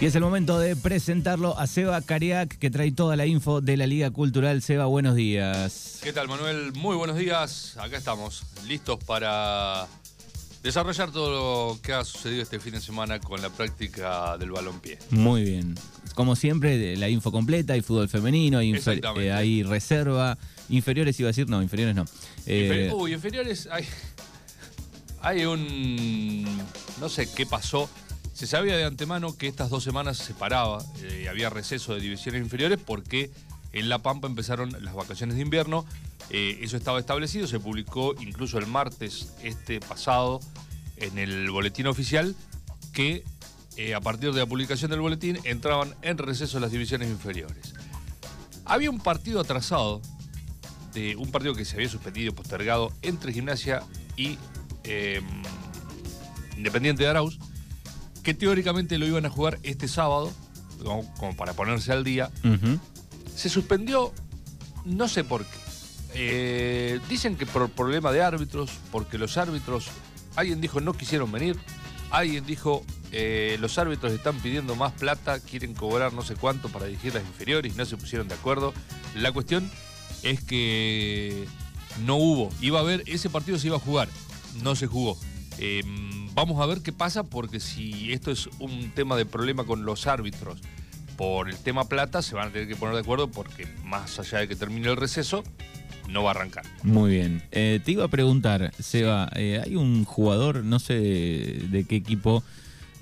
[0.00, 3.76] Y es el momento de presentarlo a Seba Cariac, que trae toda la info de
[3.76, 4.62] la Liga Cultural.
[4.62, 5.98] Seba, buenos días.
[6.02, 6.72] ¿Qué tal, Manuel?
[6.72, 7.76] Muy buenos días.
[7.76, 9.86] Acá estamos, listos para
[10.62, 14.98] desarrollar todo lo que ha sucedido este fin de semana con la práctica del balompié.
[15.10, 15.74] Muy bien.
[16.14, 20.38] Como siempre, la info completa, hay fútbol femenino, hay, eh, hay reserva.
[20.70, 22.06] Inferiores iba a decir, no, inferiores no.
[22.46, 23.84] Eh, uy, inferiores hay,
[25.20, 26.46] hay un...
[26.98, 27.90] no sé qué pasó
[28.40, 32.40] se sabía de antemano que estas dos semanas se paraba, eh, había receso de divisiones
[32.40, 33.30] inferiores porque
[33.74, 35.84] en La Pampa empezaron las vacaciones de invierno.
[36.30, 40.40] Eh, eso estaba establecido, se publicó incluso el martes este pasado
[40.96, 42.34] en el boletín oficial
[42.94, 43.24] que
[43.76, 47.74] eh, a partir de la publicación del boletín entraban en receso las divisiones inferiores.
[48.64, 50.00] Había un partido atrasado,
[50.94, 53.82] de un partido que se había suspendido, postergado entre Gimnasia
[54.16, 54.38] y
[54.84, 55.26] em,
[56.56, 57.38] Independiente de Arauz,
[58.22, 60.32] que teóricamente lo iban a jugar este sábado,
[60.82, 62.30] como, para ponerse al día.
[63.34, 64.12] Se suspendió,
[64.84, 65.58] no sé por qué.
[66.14, 69.88] Eh, dicen que por problema de árbitros, porque los árbitros,
[70.34, 71.56] alguien dijo no quisieron venir,
[72.10, 76.86] alguien dijo eh, los árbitros están pidiendo más plata, quieren cobrar no sé cuánto para
[76.86, 78.74] dirigir las inferiores, no se pusieron de acuerdo.
[79.14, 79.70] La cuestión
[80.22, 81.46] es que
[82.04, 84.08] no hubo, iba a haber, ese partido se iba a jugar,
[84.62, 85.18] no se jugó.
[85.58, 89.84] Em, vamos a ver qué pasa porque si esto es un tema de problema con
[89.84, 90.60] los árbitros
[91.16, 94.38] por el tema plata, se van a tener que poner de acuerdo porque más allá
[94.38, 95.44] de que termine el receso,
[96.08, 96.64] no va a arrancar.
[96.82, 97.42] Muy bien.
[97.50, 102.42] Eh, te iba a preguntar, Seba, eh, hay un jugador, no sé de qué equipo,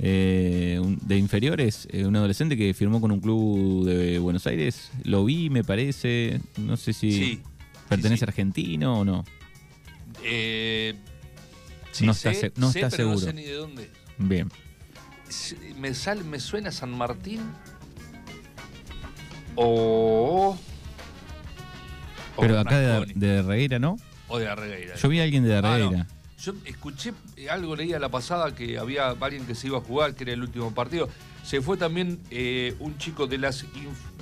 [0.00, 4.90] eh, de inferiores, un adolescente que firmó con un club de Buenos Aires.
[5.04, 6.40] Lo vi, me parece.
[6.56, 7.40] No sé si
[7.88, 9.24] pertenece a argentino o no.
[12.00, 13.14] Eh, no está, no está seguro.
[13.14, 13.90] No sé ni de dónde.
[14.18, 14.50] Bien.
[15.76, 17.40] Me, sale, me suena San Martín.
[19.54, 20.56] O.
[22.40, 23.96] Pero acá de, de Regueira, ¿no?
[24.28, 24.94] O de Regueira.
[24.94, 26.06] Yo vi a alguien de ah, Regueira.
[26.40, 27.12] Yo escuché
[27.50, 30.42] algo, leía la pasada que había alguien que se iba a jugar, que era el
[30.42, 31.08] último partido.
[31.42, 33.64] Se fue también eh, un chico de las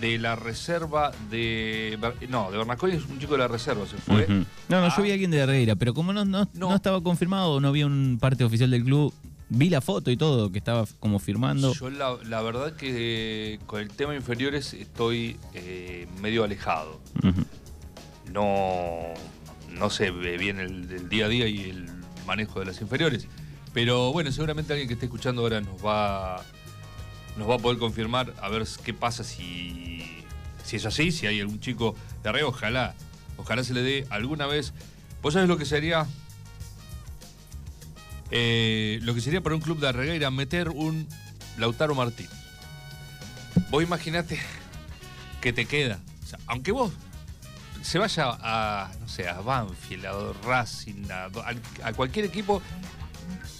[0.00, 1.98] de la reserva de.
[2.28, 4.26] No, de Bernasconi es un chico de la reserva, se fue.
[4.68, 7.60] No, no, yo vi a alguien de Herrera, pero como no, no, no, estaba confirmado,
[7.60, 9.14] no había un parte oficial del club,
[9.48, 11.74] vi la foto y todo, que estaba como firmando.
[11.74, 17.00] Yo la, verdad que con el tema inferiores estoy eh, medio alejado.
[18.32, 19.14] No.
[19.70, 21.99] No sé bien el día a día y el
[22.30, 23.26] manejo de las inferiores.
[23.74, 26.42] Pero bueno, seguramente alguien que esté escuchando ahora nos va,
[27.36, 30.24] nos va a poder confirmar a ver qué pasa si,
[30.64, 32.94] si es así, si hay algún chico de arriba, ojalá,
[33.36, 34.72] ojalá se le dé alguna vez.
[35.22, 36.06] ¿Vos sabés lo que sería?
[38.30, 41.08] Eh, lo que sería para un club de Arregueira meter un
[41.58, 42.28] Lautaro Martín.
[43.70, 44.38] Vos imaginate
[45.40, 45.98] que te queda.
[46.46, 46.92] aunque vos
[47.82, 52.62] se vaya a, no sé, a Banfield, a Racing, a, cualquier equipo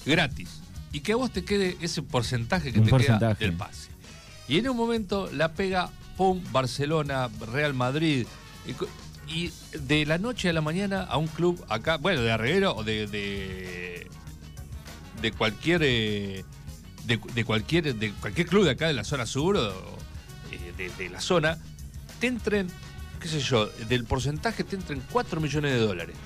[0.05, 0.61] gratis.
[0.93, 3.91] Y que a vos te quede ese porcentaje que te queda del pase.
[4.49, 8.27] Y en un momento la pega, pum, Barcelona, Real Madrid.
[9.29, 12.83] Y, de la noche a la mañana a un club acá, bueno, de Arreguero o
[12.83, 13.07] de,
[15.23, 15.83] de, cualquier.
[15.85, 16.45] Eh,
[17.07, 19.71] de, cualquier, de cualquier club de acá de la zona sur o
[20.51, 21.59] eh, de, de la zona,
[22.19, 22.69] te entren
[23.21, 26.17] qué sé yo, del porcentaje te entran 4 millones de dólares.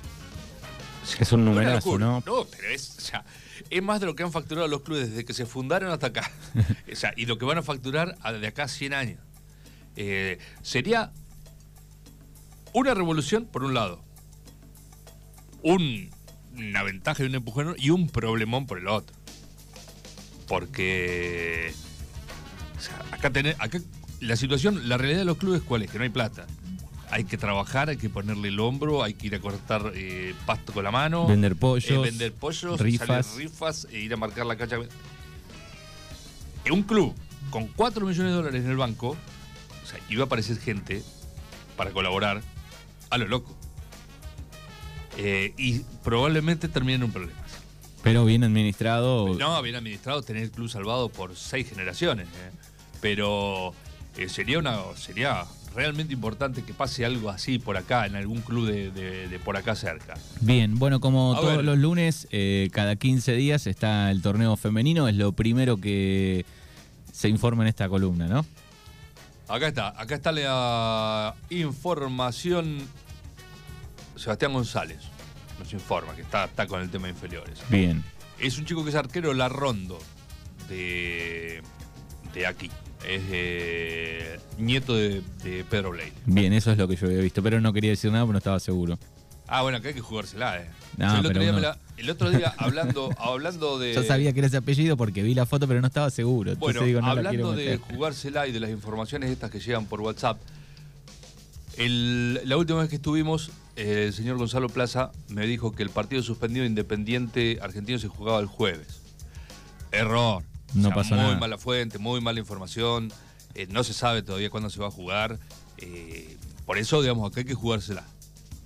[1.18, 2.22] Es un numerazo, ¿no?
[2.24, 3.24] No, pero es, o sea,
[3.68, 6.30] es más de lo que han facturado los clubes desde que se fundaron hasta acá.
[6.92, 9.20] o sea, y lo que van a facturar de acá a 100 años.
[9.96, 11.12] Eh, sería
[12.72, 14.02] una revolución, por un lado.
[15.62, 19.14] una ventaja y un empujón y un problemón por el otro.
[20.48, 21.74] Porque
[22.76, 23.78] o sea, acá, tener, acá
[24.20, 25.90] la situación, la realidad de los clubes, ¿cuál es?
[25.90, 26.46] Que no hay plata
[27.14, 30.72] hay que trabajar, hay que ponerle el hombro, hay que ir a cortar eh, pasto
[30.72, 31.28] con la mano.
[31.28, 31.88] Vender pollos.
[31.88, 33.36] Eh, vender pollos, rifas.
[33.36, 34.78] rifas e ir a marcar la cancha.
[36.72, 37.14] un club
[37.50, 41.04] con 4 millones de dólares en el banco, o sea, iba a aparecer gente
[41.76, 42.42] para colaborar
[43.10, 43.54] a lo loco.
[45.16, 47.40] Eh, y probablemente termine en un problema.
[48.02, 49.32] Pero bien administrado.
[49.38, 52.26] No, bien administrado, tener el club salvado por seis generaciones.
[53.00, 53.72] Pero
[54.28, 54.78] sería una.
[54.96, 55.44] sería
[55.74, 60.14] realmente importante que pase algo así por acá, en algún club de, por acá cerca.
[60.40, 65.16] Bien, bueno, como todos los lunes, eh, cada 15 días está el torneo femenino, es
[65.16, 66.46] lo primero que
[67.12, 68.46] se informa en esta columna, ¿no?
[69.48, 72.78] Acá está, acá está la información.
[74.16, 74.98] Sebastián González
[75.58, 77.58] nos informa que está, está con el tema inferiores.
[77.68, 78.02] Bien.
[78.38, 79.98] Es un chico que es arquero Larrondo
[80.68, 81.62] de,
[82.32, 82.70] de aquí.
[83.08, 86.12] Es eh, nieto de, de Pedro Blay.
[86.26, 88.38] Bien, eso es lo que yo había visto, pero no quería decir nada porque no
[88.38, 88.98] estaba seguro.
[89.46, 90.66] Ah, bueno, que hay que jugársela, eh.
[90.96, 93.92] No, Yo el, otro día me uno- la- el otro día hablando, hablando de.
[93.94, 96.56] Yo sabía que era ese apellido porque vi la foto, pero no estaba seguro.
[96.56, 100.00] Bueno, digo, no la hablando de jugársela y de las informaciones estas que llegan por
[100.00, 100.38] WhatsApp,
[101.76, 105.90] el- la última vez que estuvimos, eh, el señor Gonzalo Plaza me dijo que el
[105.90, 109.00] partido suspendido Independiente Argentino se jugaba el jueves.
[109.92, 110.42] Error.
[110.74, 111.38] No pasó muy nada.
[111.38, 113.12] mala fuente, muy mala información.
[113.54, 115.38] eh, no se sabe todavía cuándo se va a jugar.
[115.78, 116.36] eh,
[116.66, 118.04] por eso, digamos, acá hay que jugársela.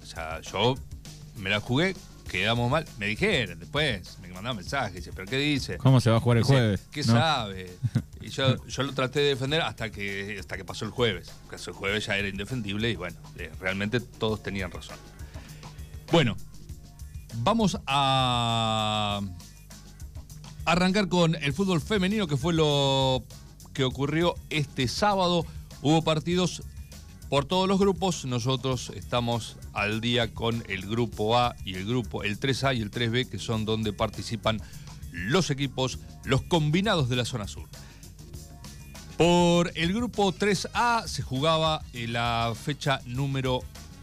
[0.03, 0.77] O sea, yo
[1.37, 1.95] me la jugué,
[2.31, 2.85] quedamos mal.
[2.99, 5.79] Me dijeron después, me mandaron mensajes, ¿pero qué dice?
[5.79, 6.81] ¿Cómo se va a jugar el Dice, jueves?
[6.93, 7.13] ¿Qué ¿No?
[7.13, 7.77] sabe?
[8.21, 11.31] Y yo, yo lo traté de defender hasta que, hasta que pasó el jueves.
[11.47, 14.97] Porque el jueves ya era indefendible y bueno, eh, realmente todos tenían razón.
[16.13, 16.37] Bueno,
[17.37, 19.21] vamos a
[20.73, 23.25] arrancar con el fútbol femenino, que fue lo
[23.73, 25.47] que ocurrió este sábado.
[25.83, 26.63] Hubo partidos
[27.29, 28.25] por todos los grupos.
[28.27, 32.91] Nosotros estamos al día con el grupo A y el grupo, el 3A y el
[32.91, 34.61] 3B, que son donde participan
[35.13, 37.69] los equipos, los combinados de la zona sur.
[39.17, 43.61] Por el grupo 3A se jugaba en la fecha número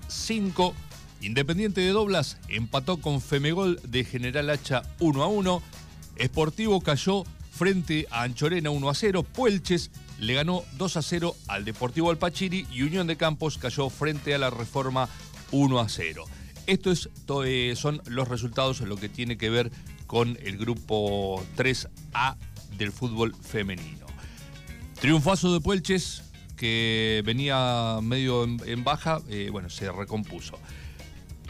[0.07, 0.73] 5.
[1.21, 5.61] Independiente de Doblas empató con Femegol de General Hacha 1 a 1.
[6.23, 9.23] Sportivo cayó frente a Anchorena 1 a 0.
[9.23, 14.33] Puelches le ganó 2 a 0 al Deportivo Alpachiri y Unión de Campos cayó frente
[14.33, 15.09] a la Reforma
[15.51, 16.25] 1 a 0.
[16.67, 19.71] Estos to- eh, son los resultados en lo que tiene que ver
[20.07, 22.35] con el grupo 3A
[22.77, 24.05] del fútbol femenino.
[24.99, 26.23] Triunfazo de Puelches,
[26.55, 30.57] que venía medio en, en baja, eh, bueno, se recompuso.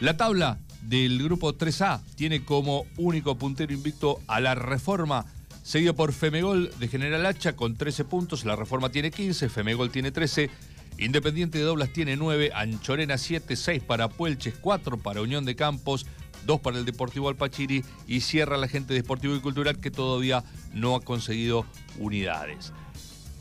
[0.00, 5.26] La tabla del grupo 3A tiene como único puntero invicto a la Reforma,
[5.62, 10.12] seguido por Femegol de General Hacha con 13 puntos, la Reforma tiene 15, Femegol tiene
[10.12, 10.50] 13,
[10.98, 16.06] Independiente de Doblas tiene 9, Anchorena 7, 6 para Puelches, 4 para Unión de Campos,
[16.46, 20.42] 2 para el Deportivo Alpachiri y cierra la gente de Deportivo y Cultural que todavía
[20.72, 21.66] no ha conseguido
[21.98, 22.72] unidades.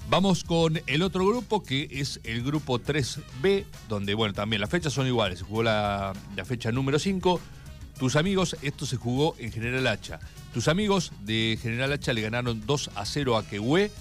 [0.08, 4.94] Vamos con el otro grupo que es el grupo 3B, donde, bueno, también las fechas
[4.94, 5.40] son iguales.
[5.40, 7.40] Se jugó la, la fecha número 5.
[7.98, 10.20] Tus amigos, esto se jugó en General Hacha.
[10.54, 13.92] Tus amigos de General Hacha le ganaron 2 a 0 a Quehue.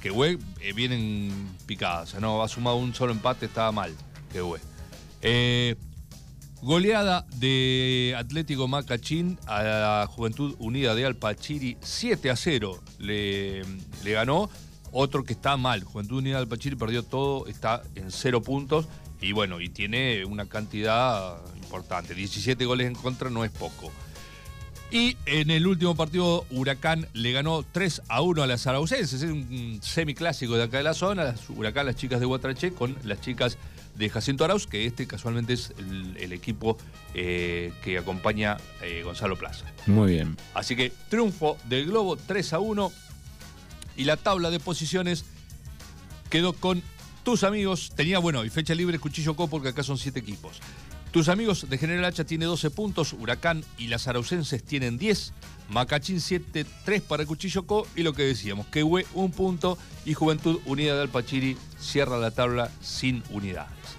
[0.00, 3.92] Quehue eh, vienen picadas, o sea, no ha sumado un solo empate, estaba mal.
[4.32, 4.60] Quehue.
[5.22, 5.74] Eh,
[6.62, 13.62] Goleada de Atlético Macachín a la Juventud Unida de Alpachiri, 7 a 0 le,
[14.04, 14.50] le ganó.
[14.92, 18.86] Otro que está mal, Juventud Unida de Alpachiri perdió todo, está en 0 puntos
[19.20, 22.14] y bueno, y tiene una cantidad importante.
[22.14, 23.90] 17 goles en contra no es poco.
[24.90, 29.22] Y en el último partido, Huracán le ganó 3 a 1 a las Araucenses.
[29.22, 31.34] Es un semiclásico de acá de la zona.
[31.50, 33.58] Huracán, las chicas de Guatraché, con las chicas
[33.96, 36.78] de Jacinto Arauz, que este casualmente es el, el equipo
[37.14, 39.66] eh, que acompaña eh, Gonzalo Plaza.
[39.86, 40.36] Muy bien.
[40.54, 42.92] Así que triunfo del Globo 3 a 1.
[43.98, 45.26] Y la tabla de posiciones
[46.30, 46.82] quedó con
[47.24, 47.92] tus amigos.
[47.94, 50.60] Tenía, bueno, y fecha libre Cuchillo Co, porque acá son 7 equipos.
[51.10, 55.32] Tus amigos de General Hacha tiene 12 puntos, Huracán y las Araucenses tienen 10,
[55.70, 60.60] Macachín 7, 3 para Cuchillo Co y lo que decíamos, Quehue un punto y Juventud
[60.66, 63.98] Unida de Alpachiri cierra la tabla sin unidades.